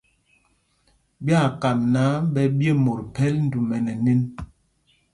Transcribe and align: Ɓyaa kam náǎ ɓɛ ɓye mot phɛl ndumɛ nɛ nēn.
Ɓyaa 1.25 1.49
kam 1.61 1.79
náǎ 1.93 2.09
ɓɛ 2.33 2.41
ɓye 2.57 2.69
mot 2.83 3.01
phɛl 3.15 3.33
ndumɛ 3.45 3.77
nɛ 3.85 3.93
nēn. 4.05 4.21